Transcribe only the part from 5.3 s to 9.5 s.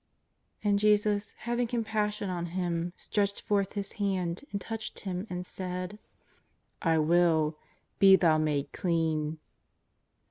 said:" I will; be thou made clean.''